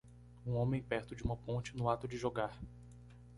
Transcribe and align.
Um 0.47 0.55
homem 0.55 0.81
perto 0.81 1.15
de 1.15 1.21
uma 1.21 1.37
ponte 1.37 1.77
no 1.77 1.87
ato 1.87 2.07
de 2.07 2.17
jogar 2.17 2.59